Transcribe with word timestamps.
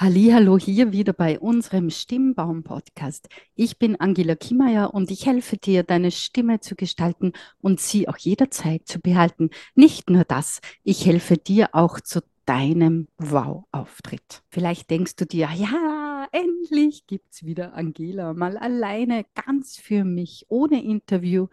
Hallo 0.00 0.58
hier 0.58 0.92
wieder 0.92 1.12
bei 1.12 1.40
unserem 1.40 1.90
Stimmbaum-Podcast. 1.90 3.28
Ich 3.56 3.80
bin 3.80 4.00
Angela 4.00 4.36
Kiemeier 4.36 4.94
und 4.94 5.10
ich 5.10 5.26
helfe 5.26 5.56
dir, 5.56 5.82
deine 5.82 6.12
Stimme 6.12 6.60
zu 6.60 6.76
gestalten 6.76 7.32
und 7.60 7.80
sie 7.80 8.08
auch 8.08 8.16
jederzeit 8.16 8.86
zu 8.86 9.00
behalten. 9.00 9.50
Nicht 9.74 10.08
nur 10.08 10.22
das, 10.22 10.60
ich 10.84 11.04
helfe 11.04 11.36
dir 11.36 11.70
auch 11.72 11.98
zu 11.98 12.20
deinem 12.46 13.08
Wow-Auftritt. 13.16 14.44
Vielleicht 14.50 14.88
denkst 14.88 15.16
du 15.16 15.26
dir, 15.26 15.48
ja, 15.52 16.28
endlich 16.30 17.08
gibt's 17.08 17.44
wieder 17.44 17.74
Angela 17.74 18.34
mal 18.34 18.56
alleine, 18.56 19.26
ganz 19.34 19.78
für 19.78 20.04
mich, 20.04 20.46
ohne 20.48 20.80
Interview. 20.80 21.48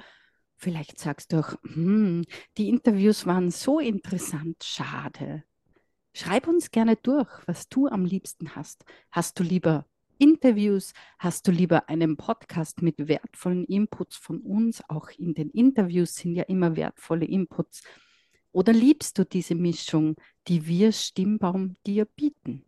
Vielleicht 0.55 0.99
sagst 0.99 1.33
du 1.33 1.39
auch, 1.39 1.55
hm, 1.63 2.25
die 2.59 2.69
Interviews 2.69 3.25
waren 3.25 3.49
so 3.49 3.79
interessant, 3.79 4.63
schade. 4.63 5.45
Schreib 6.17 6.47
uns 6.47 6.71
gerne 6.71 6.95
durch, 6.95 7.27
was 7.45 7.67
du 7.67 7.87
am 7.89 8.05
liebsten 8.05 8.55
hast. 8.55 8.85
Hast 9.11 9.37
du 9.37 9.43
lieber 9.43 9.85
Interviews? 10.17 10.93
Hast 11.19 11.45
du 11.45 11.51
lieber 11.51 11.89
einen 11.89 12.15
Podcast 12.15 12.81
mit 12.81 13.09
wertvollen 13.09 13.65
Inputs 13.65 14.15
von 14.15 14.39
uns? 14.39 14.81
Auch 14.87 15.09
in 15.09 15.33
den 15.33 15.49
Interviews 15.49 16.15
sind 16.15 16.35
ja 16.35 16.43
immer 16.43 16.77
wertvolle 16.77 17.25
Inputs. 17.25 17.83
Oder 18.53 18.71
liebst 18.71 19.17
du 19.19 19.25
diese 19.25 19.55
Mischung, 19.55 20.15
die 20.47 20.65
wir 20.65 20.93
Stimmbaum 20.93 21.75
dir 21.85 22.05
bieten? 22.05 22.63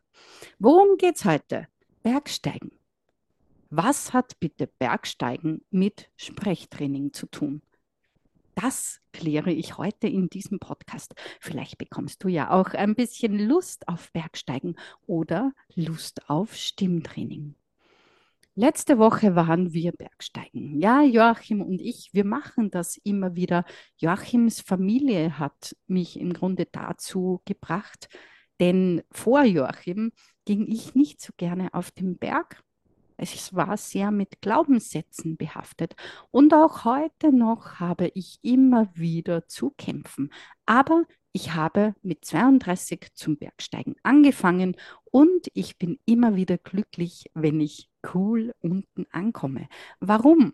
Worum 0.59 0.97
geht's 0.97 1.25
heute? 1.25 1.67
Bergsteigen. 2.03 2.71
Was 3.69 4.13
hat 4.13 4.39
bitte 4.39 4.67
Bergsteigen 4.67 5.65
mit 5.69 6.09
Sprechtraining 6.15 7.11
zu 7.13 7.27
tun? 7.27 7.61
Das 8.55 9.01
kläre 9.11 9.51
ich 9.51 9.77
heute 9.77 10.07
in 10.07 10.29
diesem 10.29 10.59
Podcast. 10.59 11.13
Vielleicht 11.41 11.77
bekommst 11.77 12.23
du 12.23 12.29
ja 12.29 12.51
auch 12.51 12.69
ein 12.69 12.95
bisschen 12.95 13.37
Lust 13.37 13.87
auf 13.89 14.11
Bergsteigen 14.13 14.77
oder 15.05 15.51
Lust 15.75 16.29
auf 16.29 16.55
Stimmtraining. 16.55 17.55
Letzte 18.57 18.97
Woche 18.97 19.35
waren 19.35 19.73
wir 19.73 19.91
Bergsteigen. 19.91 20.79
Ja, 20.79 21.01
Joachim 21.01 21.61
und 21.61 21.81
ich, 21.81 22.13
wir 22.13 22.23
machen 22.23 22.71
das 22.71 22.95
immer 23.03 23.35
wieder. 23.35 23.65
Joachims 23.97 24.61
Familie 24.61 25.37
hat 25.37 25.75
mich 25.87 26.17
im 26.17 26.31
Grunde 26.31 26.65
dazu 26.71 27.41
gebracht, 27.43 28.07
denn 28.61 29.03
vor 29.11 29.43
Joachim 29.43 30.13
ging 30.45 30.71
ich 30.71 30.95
nicht 30.95 31.19
so 31.19 31.33
gerne 31.35 31.73
auf 31.73 31.91
den 31.91 32.17
Berg 32.17 32.63
es 33.17 33.53
war 33.53 33.77
sehr 33.77 34.11
mit 34.11 34.41
Glaubenssätzen 34.41 35.37
behaftet. 35.37 35.95
Und 36.31 36.53
auch 36.53 36.85
heute 36.85 37.31
noch 37.31 37.79
habe 37.79 38.11
ich 38.13 38.39
immer 38.41 38.89
wieder 38.93 39.47
zu 39.47 39.71
kämpfen. 39.77 40.31
Aber 40.65 41.05
ich 41.31 41.53
habe 41.53 41.95
mit 42.01 42.23
32 42.23 43.13
zum 43.13 43.37
Bergsteigen 43.37 43.95
angefangen 44.03 44.77
und 45.11 45.47
ich 45.53 45.77
bin 45.77 45.99
immer 46.05 46.37
wieder 46.37 46.57
glücklich, 46.57 47.29
wenn 47.33 47.59
ich 47.59 47.89
cool 48.13 48.53
unten 48.61 49.05
ankomme. 49.11 49.67
Warum? 49.99 50.53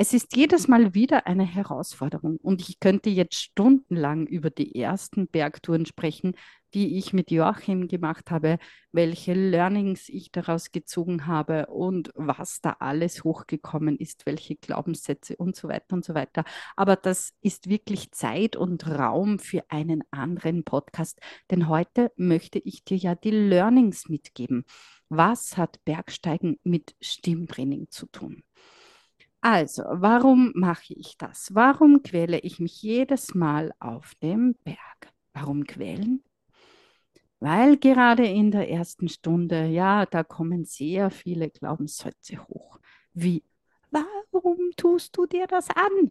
Es 0.00 0.14
ist 0.14 0.36
jedes 0.36 0.68
Mal 0.68 0.94
wieder 0.94 1.26
eine 1.26 1.44
Herausforderung 1.44 2.36
und 2.36 2.60
ich 2.60 2.78
könnte 2.78 3.10
jetzt 3.10 3.34
stundenlang 3.34 4.28
über 4.28 4.50
die 4.50 4.76
ersten 4.76 5.26
Bergtouren 5.26 5.86
sprechen, 5.86 6.36
die 6.74 6.98
ich 6.98 7.12
mit 7.12 7.30
Joachim 7.30 7.88
gemacht 7.88 8.30
habe, 8.30 8.58
welche 8.92 9.34
Learnings 9.34 10.08
ich 10.08 10.30
daraus 10.32 10.72
gezogen 10.72 11.26
habe 11.26 11.66
und 11.66 12.10
was 12.14 12.60
da 12.60 12.76
alles 12.80 13.24
hochgekommen 13.24 13.96
ist, 13.96 14.26
welche 14.26 14.56
Glaubenssätze 14.56 15.36
und 15.36 15.56
so 15.56 15.68
weiter 15.68 15.94
und 15.94 16.04
so 16.04 16.14
weiter. 16.14 16.44
Aber 16.76 16.96
das 16.96 17.32
ist 17.40 17.68
wirklich 17.68 18.12
Zeit 18.12 18.56
und 18.56 18.86
Raum 18.86 19.38
für 19.38 19.64
einen 19.68 20.02
anderen 20.10 20.64
Podcast, 20.64 21.20
denn 21.50 21.68
heute 21.68 22.12
möchte 22.16 22.58
ich 22.58 22.84
dir 22.84 22.96
ja 22.96 23.14
die 23.14 23.30
Learnings 23.30 24.08
mitgeben. 24.08 24.64
Was 25.08 25.56
hat 25.56 25.82
Bergsteigen 25.84 26.58
mit 26.64 26.94
Stimmtraining 27.00 27.88
zu 27.90 28.06
tun? 28.06 28.42
Also, 29.40 29.84
warum 29.88 30.52
mache 30.54 30.94
ich 30.94 31.16
das? 31.16 31.54
Warum 31.54 32.02
quäle 32.02 32.40
ich 32.40 32.58
mich 32.58 32.82
jedes 32.82 33.34
Mal 33.34 33.72
auf 33.78 34.14
dem 34.16 34.56
Berg? 34.64 35.12
Warum 35.32 35.64
quälen? 35.64 36.24
Weil 37.40 37.76
gerade 37.76 38.26
in 38.26 38.50
der 38.50 38.68
ersten 38.68 39.08
Stunde, 39.08 39.66
ja, 39.66 40.06
da 40.06 40.24
kommen 40.24 40.64
sehr 40.64 41.10
viele 41.10 41.50
Glaubenssätze 41.50 42.44
hoch. 42.48 42.80
Wie, 43.12 43.44
warum 43.90 44.70
tust 44.76 45.16
du 45.16 45.26
dir 45.26 45.46
das 45.46 45.68
an? 45.70 46.10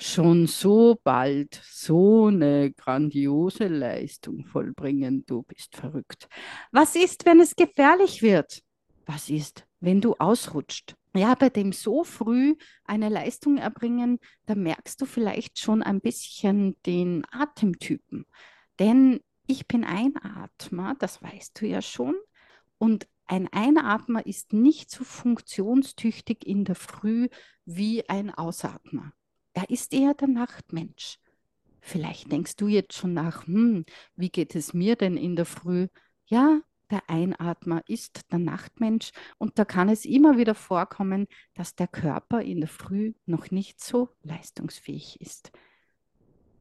Schon 0.00 0.46
so 0.46 0.98
bald 1.02 1.60
so 1.64 2.26
eine 2.26 2.72
grandiose 2.72 3.66
Leistung 3.66 4.44
vollbringen, 4.44 5.24
du 5.26 5.42
bist 5.42 5.76
verrückt. 5.76 6.28
Was 6.70 6.94
ist, 6.94 7.26
wenn 7.26 7.40
es 7.40 7.56
gefährlich 7.56 8.22
wird? 8.22 8.62
Was 9.06 9.28
ist, 9.30 9.66
wenn 9.80 10.00
du 10.00 10.14
ausrutscht? 10.18 10.94
ja, 11.18 11.34
bei 11.34 11.48
dem 11.50 11.72
so 11.72 12.04
früh 12.04 12.54
eine 12.84 13.08
Leistung 13.08 13.56
erbringen, 13.58 14.18
da 14.46 14.54
merkst 14.54 15.00
du 15.00 15.06
vielleicht 15.06 15.58
schon 15.58 15.82
ein 15.82 16.00
bisschen 16.00 16.76
den 16.86 17.24
Atemtypen. 17.30 18.26
Denn 18.78 19.20
ich 19.48 19.66
bin 19.66 19.84
Einatmer, 19.84 20.94
das 20.98 21.22
weißt 21.22 21.60
du 21.60 21.66
ja 21.66 21.82
schon. 21.82 22.14
Und 22.78 23.08
ein 23.26 23.48
Einatmer 23.52 24.24
ist 24.26 24.52
nicht 24.52 24.90
so 24.90 25.04
funktionstüchtig 25.04 26.46
in 26.46 26.64
der 26.64 26.74
Früh 26.74 27.28
wie 27.64 28.08
ein 28.08 28.32
Ausatmer. 28.32 29.12
Er 29.52 29.68
ist 29.70 29.92
eher 29.92 30.14
der 30.14 30.28
Nachtmensch. 30.28 31.18
Vielleicht 31.80 32.30
denkst 32.30 32.56
du 32.56 32.68
jetzt 32.68 32.94
schon 32.94 33.14
nach, 33.14 33.46
hm, 33.46 33.84
wie 34.16 34.30
geht 34.30 34.54
es 34.54 34.74
mir 34.74 34.96
denn 34.96 35.16
in 35.16 35.36
der 35.36 35.46
Früh? 35.46 35.88
Ja, 36.26 36.60
der 36.90 37.08
Einatmer 37.08 37.82
ist 37.86 38.32
der 38.32 38.38
Nachtmensch 38.38 39.10
und 39.36 39.58
da 39.58 39.64
kann 39.64 39.88
es 39.88 40.04
immer 40.04 40.38
wieder 40.38 40.54
vorkommen, 40.54 41.26
dass 41.54 41.74
der 41.74 41.88
Körper 41.88 42.42
in 42.42 42.60
der 42.60 42.68
Früh 42.68 43.12
noch 43.26 43.50
nicht 43.50 43.80
so 43.80 44.10
leistungsfähig 44.22 45.20
ist. 45.20 45.52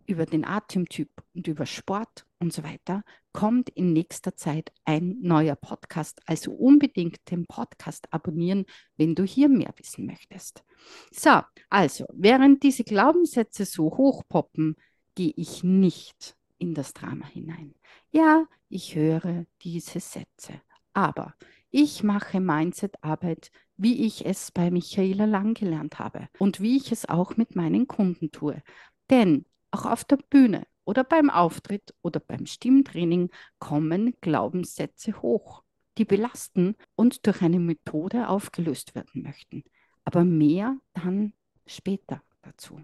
Über 0.07 0.25
den 0.25 0.45
Atemtyp 0.45 1.09
und 1.35 1.47
über 1.47 1.65
Sport 1.65 2.25
und 2.39 2.53
so 2.53 2.63
weiter 2.63 3.03
kommt 3.33 3.69
in 3.69 3.93
nächster 3.93 4.35
Zeit 4.35 4.71
ein 4.85 5.17
neuer 5.21 5.55
Podcast. 5.55 6.21
Also 6.25 6.53
unbedingt 6.53 7.29
den 7.29 7.45
Podcast 7.45 8.11
abonnieren, 8.11 8.65
wenn 8.95 9.15
du 9.15 9.23
hier 9.23 9.49
mehr 9.49 9.73
wissen 9.77 10.05
möchtest. 10.05 10.63
So, 11.11 11.41
also 11.69 12.05
während 12.13 12.63
diese 12.63 12.83
Glaubenssätze 12.83 13.65
so 13.65 13.85
hochpoppen, 13.97 14.75
gehe 15.13 15.33
ich 15.35 15.63
nicht 15.63 16.37
in 16.57 16.73
das 16.73 16.93
Drama 16.93 17.27
hinein. 17.27 17.75
Ja, 18.09 18.45
ich 18.69 18.95
höre 18.95 19.45
diese 19.61 19.99
Sätze, 19.99 20.61
aber 20.93 21.35
ich 21.69 22.01
mache 22.01 22.39
Mindset-Arbeit, 22.39 23.51
wie 23.75 24.05
ich 24.05 24.25
es 24.25 24.51
bei 24.51 24.71
Michaela 24.71 25.25
Lang 25.25 25.53
gelernt 25.53 25.99
habe 25.99 26.29
und 26.39 26.61
wie 26.61 26.77
ich 26.77 26.91
es 26.91 27.07
auch 27.09 27.35
mit 27.35 27.55
meinen 27.55 27.87
Kunden 27.87 28.31
tue. 28.31 28.63
Denn 29.09 29.45
auch 29.71 29.85
auf 29.85 30.03
der 30.03 30.17
Bühne 30.17 30.65
oder 30.85 31.03
beim 31.03 31.29
Auftritt 31.29 31.93
oder 32.01 32.19
beim 32.19 32.45
Stimmtraining 32.45 33.29
kommen 33.59 34.15
Glaubenssätze 34.21 35.21
hoch, 35.21 35.63
die 35.97 36.05
belasten 36.05 36.75
und 36.95 37.25
durch 37.25 37.41
eine 37.41 37.59
Methode 37.59 38.29
aufgelöst 38.29 38.95
werden 38.95 39.23
möchten. 39.23 39.63
Aber 40.05 40.23
mehr 40.23 40.77
dann 40.93 41.33
später 41.65 42.21
dazu. 42.41 42.81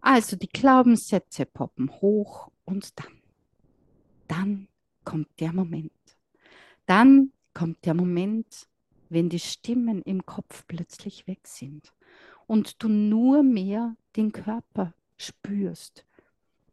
Also 0.00 0.36
die 0.36 0.48
Glaubenssätze 0.48 1.46
poppen 1.46 1.90
hoch 2.00 2.50
und 2.64 2.98
dann, 2.98 3.22
dann 4.26 4.68
kommt 5.04 5.28
der 5.40 5.52
Moment. 5.52 5.92
Dann 6.86 7.32
kommt 7.54 7.84
der 7.84 7.94
Moment, 7.94 8.68
wenn 9.08 9.28
die 9.28 9.38
Stimmen 9.38 10.02
im 10.02 10.26
Kopf 10.26 10.64
plötzlich 10.66 11.26
weg 11.26 11.46
sind 11.46 11.92
und 12.46 12.82
du 12.82 12.88
nur 12.88 13.42
mehr 13.42 13.96
den 14.16 14.32
Körper 14.32 14.94
spürst. 15.18 16.06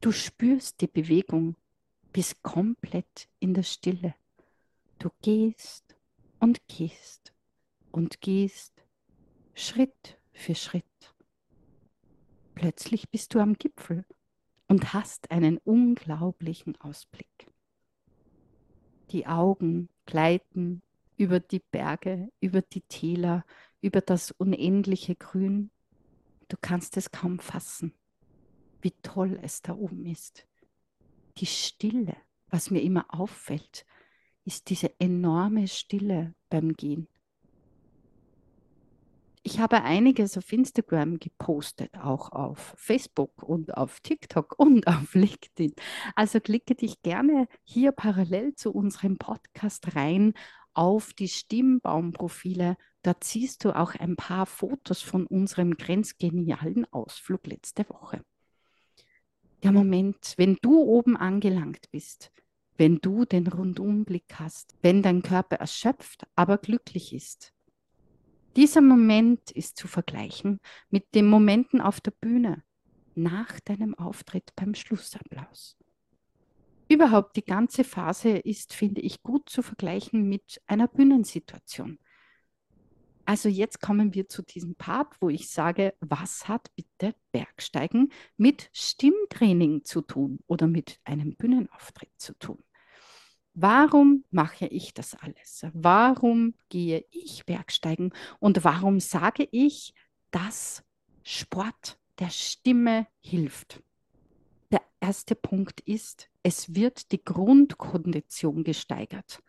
Du 0.01 0.12
spürst 0.12 0.80
die 0.81 0.88
Bewegung 0.88 1.56
bis 2.13 2.42
komplett 2.42 3.27
in 3.39 3.53
der 3.53 3.63
Stille. 3.63 4.15
Du 5.00 5.09
gehst 5.21 5.95
und 6.39 6.65
gehst 6.68 7.33
und 7.92 8.21
gehst 8.21 8.86
Schritt 9.53 10.18
für 10.31 10.56
Schritt. 10.56 10.86
Plötzlich 12.53 13.09
bist 13.09 13.33
du 13.33 13.39
am 13.39 13.56
Gipfel 13.56 14.06
und 14.68 14.94
hast 14.94 15.31
einen 15.31 15.57
unglaublichen 15.57 16.80
Ausblick. 16.80 17.48
Die 19.12 19.27
Augen 19.27 19.89
gleiten 20.06 20.81
über 21.18 21.39
die 21.39 21.59
Berge, 21.59 22.31
über 22.39 22.62
die 22.62 22.81
Täler, 22.81 23.45
über 23.81 24.01
das 24.01 24.31
unendliche 24.31 25.15
Grün. 25.15 25.69
Du 26.48 26.57
kannst 26.59 26.98
es 26.98 27.12
kaum 27.12 27.39
fassen, 27.39 27.94
wie 28.86 28.94
toll 29.02 29.40
es 29.42 29.64
da 29.64 29.74
oben 29.74 30.06
ist. 30.06 30.46
Die 31.38 31.48
Stille, 31.48 32.16
was 32.52 32.70
mir 32.70 32.84
immer 32.84 33.08
auffällt, 33.10 33.84
ist 34.46 34.70
diese 34.70 34.94
enorme 35.00 35.68
Stille 35.68 36.36
beim 36.52 36.74
Gehen. 36.74 37.08
Ich 39.42 39.60
habe 39.60 39.82
einiges 39.82 40.38
auf 40.38 40.54
Instagram 40.54 41.18
gepostet, 41.18 41.96
auch 41.98 42.32
auf 42.32 42.76
Facebook 42.78 43.42
und 43.42 43.76
auf 43.76 44.02
TikTok 44.02 44.54
und 44.60 44.86
auf 44.88 45.16
LinkedIn. 45.16 45.74
Also 46.16 46.40
klicke 46.40 46.76
dich 46.76 47.02
gerne 47.02 47.48
hier 47.64 47.92
parallel 47.92 48.54
zu 48.54 48.72
unserem 48.72 49.18
Podcast 49.18 49.96
rein 49.96 50.36
auf 50.76 51.14
die 51.14 51.28
Stimmbaumprofile. 51.28 52.78
Da 53.02 53.16
siehst 53.20 53.66
du 53.66 53.76
auch 53.76 53.96
ein 53.96 54.16
paar 54.16 54.46
Fotos 54.46 55.02
von 55.02 55.26
unserem 55.26 55.76
grenzgenialen 55.76 56.86
Ausflug 56.94 57.48
letzte 57.48 57.90
Woche. 57.90 58.24
Der 59.65 59.71
Moment, 59.71 60.35
wenn 60.38 60.59
du 60.62 60.79
oben 60.79 61.17
angelangt 61.17 61.89
bist, 61.89 62.31
wenn 62.77 63.00
du 63.00 63.25
den 63.25 63.47
Rundumblick 63.47 64.35
hast, 64.35 64.75
wenn 64.83 65.01
dein 65.01 65.23
Körper 65.23 65.56
erschöpft, 65.56 66.27
aber 66.35 66.59
glücklich 66.59 67.13
ist, 67.13 67.51
dieser 68.56 68.81
Moment 68.81 69.50
ist 69.50 69.75
zu 69.75 69.88
vergleichen 69.88 70.59
mit 70.91 71.15
den 71.15 71.25
Momenten 71.25 71.81
auf 71.81 72.00
der 72.00 72.12
Bühne 72.12 72.63
nach 73.15 73.59
deinem 73.59 73.95
Auftritt 73.95 74.51
beim 74.56 74.75
Schlussapplaus. 74.75 75.75
Überhaupt 76.88 77.35
die 77.35 77.44
ganze 77.44 77.83
Phase 77.83 78.38
ist, 78.38 78.71
finde 78.71 79.01
ich, 79.01 79.23
gut 79.23 79.50
zu 79.50 79.63
vergleichen 79.63 80.29
mit 80.29 80.62
einer 80.67 80.88
Bühnensituation. 80.88 81.97
Also 83.25 83.50
jetzt 83.50 83.81
kommen 83.81 84.13
wir 84.13 84.30
zu 84.30 84.44
diesem 84.44 84.75
Part, 84.75 85.19
wo 85.19 85.30
ich 85.30 85.50
sage, 85.50 85.95
was 86.00 86.48
hat 86.48 86.69
bitte 86.75 87.16
Bergsteigen 87.31 88.12
mit 88.38 88.69
Stimmtraining 88.72 89.83
zu 89.83 90.01
tun 90.01 90.39
oder 90.45 90.68
mit 90.68 91.00
einem 91.06 91.36
Bühnenauftritt 91.36 92.12
zu 92.18 92.38
tun? 92.38 92.63
Warum 93.56 94.25
mache 94.30 94.68
ich 94.68 94.94
das 94.94 95.16
alles? 95.16 95.66
Warum 95.74 96.54
gehe 96.69 97.06
ich 97.10 97.45
Bergsteigen? 97.45 98.13
Und 98.39 98.63
warum 98.63 99.00
sage 99.00 99.48
ich, 99.51 99.94
dass 100.30 100.83
Sport 101.24 101.98
der 102.19 102.30
Stimme 102.30 103.07
hilft? 103.22 103.81
Der 104.72 104.81
erste 105.00 105.36
Punkt 105.36 105.80
ist, 105.80 106.30
es 106.44 106.75
wird 106.75 107.12
die 107.12 107.24
Grundkondition 107.24 108.63
gesteigert. 108.63 109.42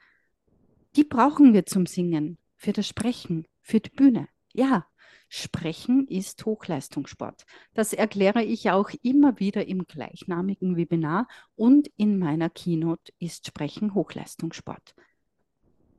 Die 0.94 1.04
brauchen 1.04 1.52
wir 1.52 1.66
zum 1.66 1.84
Singen, 1.84 2.38
für 2.54 2.72
das 2.72 2.86
Sprechen, 2.86 3.46
für 3.66 3.80
die 3.80 3.90
Bühne. 3.90 4.28
Ja, 4.52 4.86
Sprechen 5.28 6.06
ist 6.06 6.46
Hochleistungssport. 6.46 7.44
Das 7.74 7.92
erkläre 7.92 8.44
ich 8.44 8.70
auch 8.70 8.90
immer 9.02 9.40
wieder 9.40 9.66
im 9.66 9.86
gleichnamigen 9.86 10.76
Webinar 10.76 11.26
und 11.56 11.88
in 11.96 12.18
meiner 12.18 12.48
Keynote 12.48 13.12
ist 13.18 13.44
Sprechen 13.44 13.94
Hochleistungssport. 13.94 14.94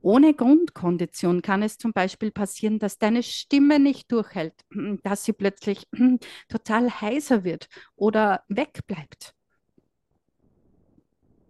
Ohne 0.00 0.32
Grundkondition 0.32 1.42
kann 1.42 1.62
es 1.62 1.76
zum 1.76 1.92
Beispiel 1.92 2.30
passieren, 2.30 2.78
dass 2.78 2.96
deine 2.96 3.22
Stimme 3.22 3.78
nicht 3.78 4.10
durchhält, 4.12 4.54
dass 5.02 5.24
sie 5.24 5.34
plötzlich 5.34 5.86
total 6.48 7.02
heiser 7.02 7.44
wird 7.44 7.68
oder 7.96 8.44
wegbleibt. 8.48 9.34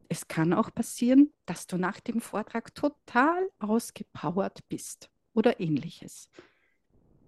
Es 0.09 0.27
kann 0.27 0.53
auch 0.53 0.75
passieren, 0.75 1.33
dass 1.47 1.69
du 1.69 1.77
nach 1.77 2.01
dem 2.01 2.21
Vortrag 2.21 2.75
total 2.75 3.49
ausgepowert 3.61 4.61
bist 4.69 5.11
oder 5.39 5.61
ähnliches. 5.61 6.29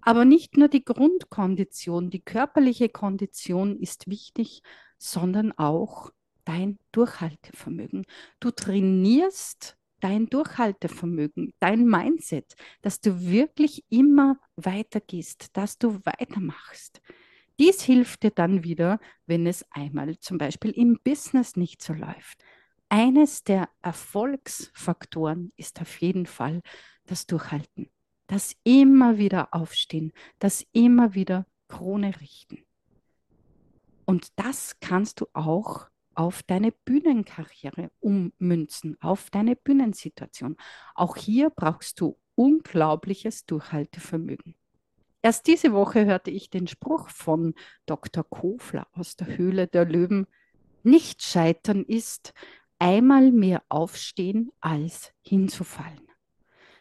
Aber 0.02 0.24
nicht 0.24 0.56
nur 0.56 0.68
die 0.68 0.84
Grundkondition, 0.84 2.10
die 2.10 2.20
körperliche 2.20 2.88
Kondition 2.88 3.78
ist 3.78 4.08
wichtig, 4.08 4.62
sondern 4.98 5.52
auch 5.52 6.10
dein 6.44 6.78
Durchhaltevermögen. 6.92 8.06
Du 8.40 8.50
trainierst 8.50 9.76
dein 10.00 10.26
Durchhaltevermögen, 10.26 11.52
dein 11.60 11.84
Mindset, 11.84 12.56
dass 12.82 13.00
du 13.00 13.20
wirklich 13.20 13.84
immer 13.90 14.40
weitergehst, 14.56 15.56
dass 15.56 15.78
du 15.78 16.00
weitermachst. 16.04 17.00
Dies 17.58 17.82
hilft 17.82 18.22
dir 18.22 18.30
dann 18.30 18.64
wieder, 18.64 18.98
wenn 19.26 19.46
es 19.46 19.66
einmal 19.70 20.18
zum 20.18 20.38
Beispiel 20.38 20.70
im 20.70 20.98
Business 21.04 21.56
nicht 21.56 21.82
so 21.82 21.92
läuft. 21.92 22.42
Eines 22.88 23.44
der 23.44 23.68
Erfolgsfaktoren 23.82 25.52
ist 25.56 25.80
auf 25.80 26.00
jeden 26.00 26.24
Fall 26.24 26.62
das 27.04 27.26
Durchhalten 27.26 27.90
das 28.30 28.54
immer 28.62 29.18
wieder 29.18 29.52
aufstehen, 29.52 30.12
das 30.38 30.64
immer 30.72 31.14
wieder 31.14 31.46
Krone 31.66 32.20
richten. 32.20 32.64
Und 34.04 34.28
das 34.36 34.78
kannst 34.80 35.20
du 35.20 35.26
auch 35.32 35.88
auf 36.14 36.44
deine 36.44 36.70
Bühnenkarriere 36.70 37.90
ummünzen, 37.98 38.96
auf 39.00 39.30
deine 39.30 39.56
Bühnensituation. 39.56 40.56
Auch 40.94 41.16
hier 41.16 41.50
brauchst 41.50 42.00
du 42.00 42.18
unglaubliches 42.36 43.46
Durchhaltevermögen. 43.46 44.54
Erst 45.22 45.48
diese 45.48 45.72
Woche 45.72 46.06
hörte 46.06 46.30
ich 46.30 46.50
den 46.50 46.68
Spruch 46.68 47.08
von 47.08 47.54
Dr. 47.86 48.22
Kofler 48.22 48.86
aus 48.92 49.16
der 49.16 49.36
Höhle 49.36 49.66
der 49.66 49.86
Löwen. 49.86 50.26
Nicht 50.84 51.22
scheitern 51.22 51.84
ist 51.84 52.32
einmal 52.78 53.32
mehr 53.32 53.64
aufstehen 53.68 54.52
als 54.60 55.12
hinzufallen. 55.20 56.06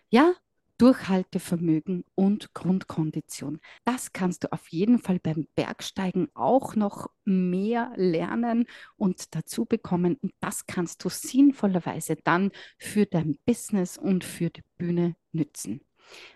Ja, 0.09 0.35
Durchhaltevermögen 0.79 2.05
und 2.15 2.53
Grundkondition. 2.53 3.59
Das 3.83 4.13
kannst 4.13 4.45
du 4.45 4.53
auf 4.53 4.69
jeden 4.69 4.97
Fall 4.97 5.19
beim 5.19 5.45
Bergsteigen 5.53 6.29
auch 6.33 6.75
noch 6.75 7.09
mehr 7.25 7.91
lernen 7.97 8.65
und 8.95 9.35
dazu 9.35 9.65
bekommen. 9.65 10.17
Und 10.21 10.33
das 10.39 10.65
kannst 10.67 11.03
du 11.03 11.09
sinnvollerweise 11.09 12.15
dann 12.15 12.51
für 12.77 13.05
dein 13.05 13.37
Business 13.45 13.97
und 13.97 14.23
für 14.23 14.49
die 14.49 14.63
Bühne 14.77 15.17
nützen. 15.33 15.81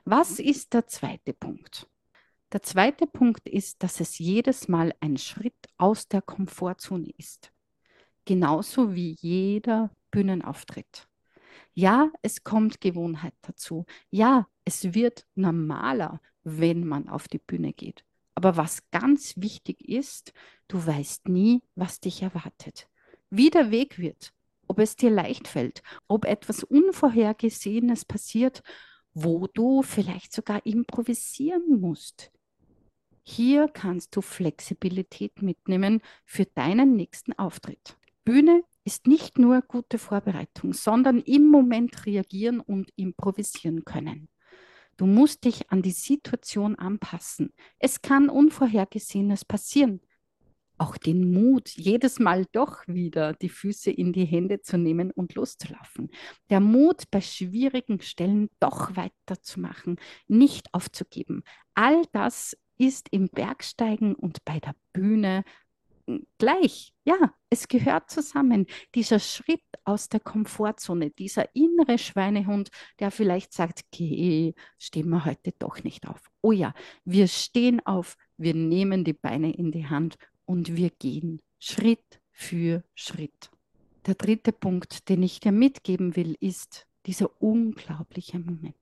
Was 0.03 0.39
ist 0.39 0.73
der 0.73 0.87
zweite 0.87 1.33
Punkt? 1.33 1.87
Der 2.51 2.61
zweite 2.61 3.07
Punkt 3.07 3.47
ist, 3.47 3.81
dass 3.81 4.01
es 4.01 4.19
jedes 4.19 4.67
Mal 4.67 4.93
ein 4.99 5.17
Schritt 5.17 5.55
aus 5.77 6.09
der 6.09 6.21
Komfortzone 6.21 7.11
ist. 7.17 7.53
Genauso 8.25 8.93
wie 8.93 9.15
jeder 9.21 9.89
Bühnenauftritt. 10.11 11.07
Ja, 11.73 12.11
es 12.21 12.43
kommt 12.43 12.81
Gewohnheit 12.81 13.33
dazu. 13.41 13.85
Ja, 14.11 14.47
es 14.65 14.93
wird 14.93 15.25
normaler, 15.35 16.21
wenn 16.43 16.85
man 16.85 17.09
auf 17.09 17.27
die 17.27 17.39
Bühne 17.39 17.73
geht. 17.73 18.03
Aber 18.35 18.57
was 18.57 18.89
ganz 18.91 19.33
wichtig 19.37 19.87
ist, 19.87 20.33
du 20.67 20.85
weißt 20.85 21.29
nie, 21.29 21.61
was 21.75 21.99
dich 21.99 22.21
erwartet. 22.21 22.87
Wie 23.29 23.49
der 23.49 23.71
Weg 23.71 23.97
wird, 23.97 24.33
ob 24.67 24.79
es 24.79 24.95
dir 24.95 25.09
leicht 25.09 25.47
fällt, 25.47 25.81
ob 26.07 26.25
etwas 26.25 26.63
Unvorhergesehenes 26.63 28.05
passiert, 28.05 28.61
wo 29.13 29.47
du 29.47 29.81
vielleicht 29.81 30.33
sogar 30.33 30.65
improvisieren 30.65 31.79
musst. 31.79 32.31
Hier 33.23 33.67
kannst 33.67 34.15
du 34.15 34.21
Flexibilität 34.21 35.41
mitnehmen 35.41 36.01
für 36.25 36.45
deinen 36.45 36.95
nächsten 36.95 37.33
Auftritt. 37.33 37.97
Bühne 38.25 38.63
ist 38.85 39.07
nicht 39.07 39.37
nur 39.37 39.61
gute 39.61 39.97
Vorbereitung, 39.97 40.73
sondern 40.73 41.19
im 41.19 41.49
Moment 41.49 42.05
reagieren 42.05 42.59
und 42.59 42.91
improvisieren 42.95 43.85
können. 43.85 44.29
Du 44.97 45.05
musst 45.05 45.45
dich 45.45 45.71
an 45.71 45.81
die 45.81 45.91
Situation 45.91 46.75
anpassen. 46.75 47.53
Es 47.79 48.01
kann 48.01 48.29
Unvorhergesehenes 48.29 49.45
passieren. 49.45 50.01
Auch 50.77 50.97
den 50.97 51.31
Mut, 51.31 51.69
jedes 51.69 52.19
Mal 52.19 52.45
doch 52.51 52.87
wieder 52.87 53.33
die 53.33 53.49
Füße 53.49 53.91
in 53.91 54.11
die 54.11 54.25
Hände 54.25 54.61
zu 54.61 54.77
nehmen 54.77 55.11
und 55.11 55.35
loszulaufen. 55.35 56.09
Der 56.49 56.59
Mut, 56.59 57.09
bei 57.09 57.21
schwierigen 57.21 58.01
Stellen 58.01 58.49
doch 58.59 58.95
weiterzumachen, 58.95 59.97
nicht 60.27 60.73
aufzugeben. 60.73 61.43
All 61.73 62.03
das 62.11 62.57
ist 62.77 63.07
im 63.11 63.29
Bergsteigen 63.29 64.15
und 64.15 64.43
bei 64.45 64.59
der 64.59 64.75
Bühne 64.93 65.43
gleich. 66.37 66.93
Ja, 67.05 67.33
es 67.49 67.67
gehört 67.67 68.09
zusammen. 68.09 68.65
Dieser 68.95 69.19
Schritt 69.19 69.63
aus 69.83 70.09
der 70.09 70.19
Komfortzone, 70.19 71.11
dieser 71.11 71.53
innere 71.55 71.97
Schweinehund, 71.97 72.69
der 72.99 73.11
vielleicht 73.11 73.53
sagt, 73.53 73.81
geh, 73.91 74.53
stehen 74.77 75.09
wir 75.09 75.25
heute 75.25 75.53
doch 75.59 75.83
nicht 75.83 76.07
auf. 76.07 76.21
Oh 76.41 76.51
ja, 76.51 76.73
wir 77.05 77.27
stehen 77.27 77.85
auf, 77.85 78.15
wir 78.37 78.53
nehmen 78.53 79.03
die 79.03 79.13
Beine 79.13 79.53
in 79.53 79.71
die 79.71 79.87
Hand 79.87 80.17
und 80.45 80.75
wir 80.75 80.89
gehen 80.89 81.41
Schritt 81.59 82.21
für 82.31 82.83
Schritt. 82.95 83.51
Der 84.05 84.15
dritte 84.15 84.51
Punkt, 84.51 85.07
den 85.09 85.23
ich 85.23 85.39
dir 85.39 85.51
mitgeben 85.51 86.15
will, 86.15 86.35
ist 86.39 86.87
dieser 87.05 87.29
unglaubliche 87.41 88.39
Moment. 88.39 88.75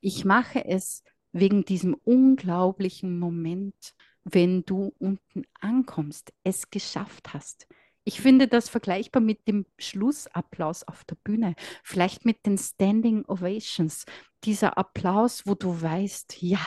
Ich 0.00 0.24
mache 0.24 0.64
es 0.64 1.04
wegen 1.32 1.64
diesem 1.64 1.94
unglaublichen 1.94 3.18
Moment, 3.18 3.94
wenn 4.24 4.64
du 4.64 4.94
unten 4.98 5.44
ankommst, 5.60 6.32
es 6.44 6.70
geschafft 6.70 7.32
hast. 7.34 7.66
Ich 8.04 8.20
finde 8.20 8.48
das 8.48 8.68
vergleichbar 8.68 9.22
mit 9.22 9.46
dem 9.46 9.66
Schlussapplaus 9.78 10.84
auf 10.84 11.04
der 11.04 11.16
Bühne, 11.16 11.54
vielleicht 11.84 12.24
mit 12.24 12.46
den 12.46 12.58
Standing 12.58 13.24
Ovations. 13.26 14.04
Dieser 14.44 14.78
Applaus, 14.78 15.46
wo 15.46 15.54
du 15.54 15.80
weißt, 15.80 16.42
ja, 16.42 16.60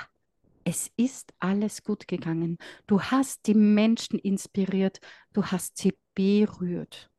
Es 0.65 0.91
ist 0.95 1.33
alles 1.39 1.83
gut 1.83 2.07
gegangen. 2.07 2.57
Du 2.87 3.01
hast 3.01 3.47
die 3.47 3.53
Menschen 3.53 4.17
inspiriert, 4.19 4.99
du 5.33 5.43
hast 5.45 5.77
sie 5.77 5.93
berührt. 6.15 7.09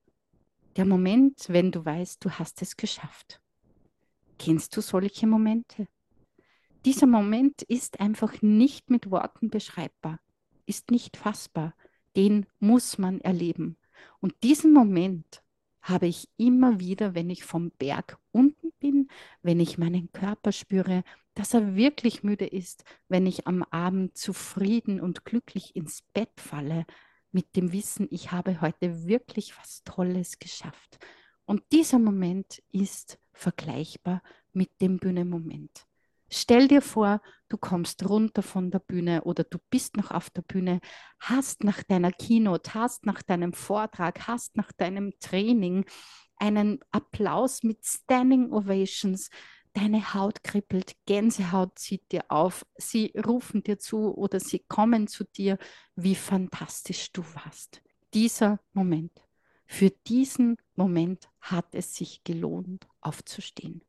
Der 0.77 0.85
Moment, 0.87 1.47
wenn 1.49 1.71
du 1.71 1.85
weißt, 1.85 2.25
du 2.25 2.31
hast 2.31 2.63
es 2.63 2.77
geschafft. 2.77 3.41
Kennst 4.39 4.77
du 4.77 4.81
solche 4.81 5.27
Momente? 5.27 5.87
Dieser 6.85 7.07
Moment 7.07 7.63
ist 7.63 8.01
einfach 8.01 8.43
nicht 8.43 8.91
mit 8.91 9.11
Worten 9.11 9.51
beschreibbar, 9.51 10.19
ist 10.67 10.91
nicht 10.91 11.17
fassbar. 11.17 11.75
Den 12.17 12.47
muss 12.61 12.99
man 12.99 13.21
erleben. 13.21 13.77
Und 14.21 14.35
diesen 14.43 14.73
Moment 14.73 15.43
habe 15.83 16.07
ich 16.07 16.29
immer 16.37 16.81
wieder, 16.81 17.15
wenn 17.15 17.29
ich 17.29 17.45
vom 17.45 17.71
Berg 17.73 18.19
unten 18.33 18.73
bin, 18.81 19.09
wenn 19.43 19.61
ich 19.61 19.77
meinen 19.77 20.11
Körper 20.13 20.53
spüre, 20.53 21.05
dass 21.35 21.53
er 21.53 21.77
wirklich 21.77 22.23
müde 22.23 22.47
ist, 22.47 22.85
wenn 23.09 23.27
ich 23.27 23.47
am 23.47 23.63
Abend 23.65 24.17
zufrieden 24.17 25.01
und 25.01 25.25
glücklich 25.25 25.77
ins 25.77 26.03
Bett 26.15 26.33
falle, 26.37 26.87
mit 27.33 27.57
dem 27.57 27.73
Wissen, 27.73 28.07
ich 28.11 28.31
habe 28.33 28.61
heute 28.61 29.07
wirklich 29.07 29.59
was 29.59 29.83
Tolles 29.83 30.39
geschafft. 30.39 30.99
Und 31.45 31.63
dieser 31.73 31.99
Moment 31.99 32.63
ist 32.71 33.19
vergleichbar 33.33 34.23
mit 34.53 34.81
dem 34.81 34.99
Bühnenmoment. 34.99 35.87
Stell 36.37 36.67
dir 36.67 36.83
vor, 36.83 37.23
du 37.49 37.57
kommst 37.57 38.09
runter 38.09 38.43
von 38.43 38.73
der 38.73 38.81
Bühne 38.81 39.23
oder 39.23 39.45
du 39.45 39.59
bist 39.71 39.97
noch 39.97 40.11
auf 40.11 40.31
der 40.31 40.43
Bühne, 40.43 40.81
hast 41.21 41.63
nach 41.63 41.85
deiner 41.85 42.11
Keynote, 42.11 42.75
hast 42.75 43.07
nach 43.07 43.23
deinem 43.23 43.53
Vortrag, 43.53 44.27
hast 44.27 44.57
nach 44.57 44.73
deinem 44.73 45.13
Training 45.21 45.85
einen 46.35 46.81
Applaus 46.91 47.63
mit 47.63 47.87
Standing 47.87 48.53
Ovations. 48.53 49.31
Deine 49.75 50.13
Haut 50.13 50.43
kribbelt, 50.43 50.97
Gänsehaut 51.07 51.79
zieht 51.79 52.11
dir 52.11 52.25
auf, 52.31 52.67
sie 52.77 53.13
rufen 53.25 53.63
dir 53.63 53.79
zu 53.79 54.13
oder 54.13 54.41
sie 54.41 54.59
kommen 54.59 55.07
zu 55.07 55.23
dir, 55.23 55.57
wie 55.95 56.17
fantastisch 56.17 57.13
du 57.13 57.23
warst. 57.35 57.81
Dieser 58.13 58.59
Moment, 58.73 59.23
für 59.67 59.91
diesen 59.91 60.57
Moment 60.75 61.29
hat 61.41 61.77
es 61.77 61.95
sich 61.95 62.25
gelohnt, 62.25 62.89
aufzustehen. 63.03 63.83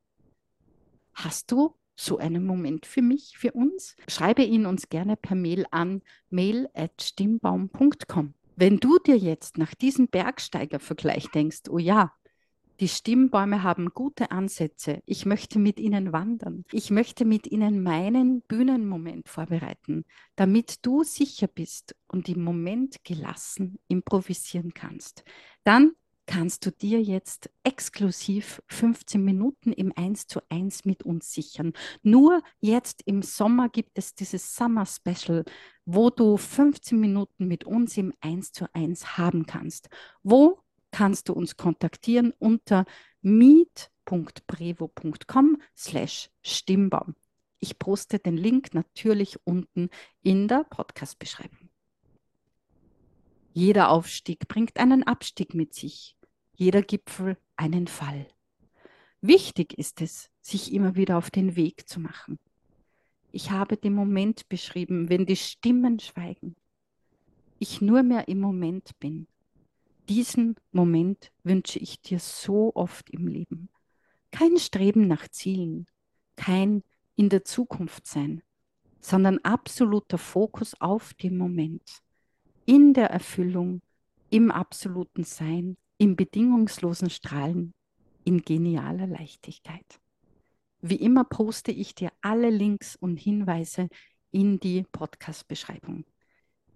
Hast 1.15 1.51
du 1.51 1.75
so 1.95 2.17
einen 2.17 2.45
Moment 2.45 2.85
für 2.85 3.01
mich, 3.01 3.37
für 3.37 3.53
uns? 3.53 3.95
Schreibe 4.07 4.43
ihn 4.43 4.65
uns 4.65 4.89
gerne 4.89 5.15
per 5.15 5.35
Mail 5.35 5.65
an 5.71 6.01
mail.stimmbaum.com. 6.29 8.33
Wenn 8.55 8.77
du 8.77 8.99
dir 8.99 9.17
jetzt 9.17 9.57
nach 9.57 9.73
diesem 9.73 10.07
Bergsteigervergleich 10.07 11.29
denkst, 11.31 11.63
oh 11.69 11.77
ja, 11.77 12.13
die 12.81 12.89
Stimmbäume 12.89 13.63
haben 13.63 13.89
gute 13.89 14.31
Ansätze. 14.31 15.01
Ich 15.05 15.25
möchte 15.25 15.59
mit 15.59 15.79
ihnen 15.79 16.11
wandern. 16.11 16.65
Ich 16.73 16.91
möchte 16.91 17.23
mit 17.23 17.47
ihnen 17.47 17.81
meinen 17.81 18.41
Bühnenmoment 18.41 19.29
vorbereiten, 19.29 20.03
damit 20.35 20.85
du 20.85 21.03
sicher 21.03 21.47
bist 21.47 21.95
und 22.09 22.27
im 22.27 22.43
Moment 22.43 23.05
gelassen 23.05 23.79
improvisieren 23.87 24.73
kannst. 24.73 25.23
Dann 25.63 25.93
kannst 26.25 26.65
du 26.65 26.71
dir 26.71 27.01
jetzt 27.01 27.49
exklusiv 27.63 28.61
15 28.67 29.23
Minuten 29.23 29.71
im 29.71 29.93
1 29.95 30.27
zu 30.27 30.41
1 30.49 30.85
mit 30.85 31.03
uns 31.03 31.33
sichern. 31.33 31.73
Nur 32.03 32.41
jetzt 32.59 33.01
im 33.05 33.21
Sommer 33.21 33.69
gibt 33.69 33.97
es 33.97 34.15
dieses 34.15 34.55
Summer 34.55 34.85
Special, 34.85 35.45
wo 35.85 36.09
du 36.09 36.37
15 36.37 36.99
Minuten 36.99 37.47
mit 37.47 37.63
uns 37.63 37.97
im 37.97 38.13
1 38.21 38.51
zu 38.51 38.65
1 38.73 39.17
haben 39.17 39.45
kannst. 39.45 39.89
Wo 40.23 40.65
kannst 40.95 41.27
du 41.27 41.33
uns 41.33 41.57
kontaktieren 41.57 42.31
unter 42.39 42.85
meet.brevo.com 43.21 45.61
slash 45.75 46.29
Stimmbaum. 46.41 47.15
Ich 47.59 47.77
poste 47.79 48.19
den 48.19 48.37
Link 48.37 48.73
natürlich 48.73 49.45
unten 49.45 49.89
in 50.21 50.47
der 50.47 50.63
Podcast-Beschreibung. 50.63 51.64
Jeder 53.57 53.89
Aufstieg 53.89 54.49
bringt 54.49 54.75
einen 54.75 55.03
Abstieg 55.03 55.53
mit 55.53 55.73
sich, 55.73 56.17
jeder 56.55 56.81
Gipfel 56.81 57.37
einen 57.55 57.87
Fall. 57.87 58.27
Wichtig 59.21 59.77
ist 59.77 60.01
es, 60.01 60.29
sich 60.41 60.73
immer 60.73 60.97
wieder 60.97 61.17
auf 61.17 61.31
den 61.31 61.55
Weg 61.55 61.87
zu 61.87 62.01
machen. 62.01 62.37
Ich 63.31 63.51
habe 63.51 63.77
den 63.77 63.93
Moment 63.93 64.49
beschrieben, 64.49 65.07
wenn 65.07 65.25
die 65.25 65.37
Stimmen 65.37 66.01
schweigen. 66.01 66.57
Ich 67.57 67.79
nur 67.79 68.03
mehr 68.03 68.27
im 68.27 68.41
Moment 68.41 68.99
bin. 68.99 69.25
Diesen 70.09 70.57
Moment 70.73 71.31
wünsche 71.45 71.79
ich 71.79 72.01
dir 72.01 72.19
so 72.19 72.75
oft 72.75 73.09
im 73.09 73.25
Leben. 73.25 73.69
Kein 74.31 74.57
Streben 74.57 75.07
nach 75.07 75.29
Zielen, 75.29 75.87
kein 76.35 76.83
in 77.15 77.29
der 77.29 77.45
Zukunft 77.45 78.05
sein, 78.05 78.43
sondern 78.99 79.39
absoluter 79.43 80.17
Fokus 80.17 80.75
auf 80.81 81.13
den 81.13 81.37
Moment 81.37 82.03
in 82.65 82.93
der 82.93 83.09
Erfüllung, 83.09 83.81
im 84.29 84.51
absoluten 84.51 85.23
Sein, 85.23 85.77
im 85.97 86.15
bedingungslosen 86.15 87.09
Strahlen, 87.09 87.73
in 88.23 88.41
genialer 88.41 89.07
Leichtigkeit. 89.07 89.99
Wie 90.81 90.95
immer 90.95 91.23
poste 91.23 91.71
ich 91.71 91.95
dir 91.95 92.11
alle 92.21 92.49
Links 92.49 92.95
und 92.95 93.17
Hinweise 93.17 93.87
in 94.31 94.59
die 94.59 94.83
Podcast-Beschreibung. 94.91 96.05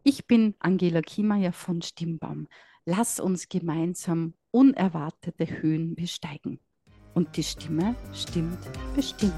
Ich 0.03 0.27
bin 0.27 0.55
Angela 0.59 1.01
Kiemeyer 1.01 1.51
von 1.51 1.81
Stimmbaum. 1.81 2.47
Lass 2.85 3.19
uns 3.19 3.49
gemeinsam 3.49 4.33
unerwartete 4.51 5.61
Höhen 5.61 5.95
besteigen. 5.95 6.59
Und 7.13 7.35
die 7.35 7.43
Stimme 7.43 7.95
stimmt 8.13 8.59
bestimmt. 8.95 9.33